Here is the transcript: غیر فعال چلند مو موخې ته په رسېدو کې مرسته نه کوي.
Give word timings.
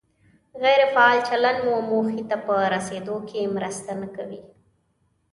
غیر 0.63 0.79
فعال 0.93 1.19
چلند 1.29 1.59
مو 1.65 1.75
موخې 1.89 2.23
ته 2.29 2.37
په 2.45 2.55
رسېدو 2.73 3.15
کې 3.29 3.51
مرسته 3.55 3.91
نه 4.01 4.07
کوي. 4.15 4.41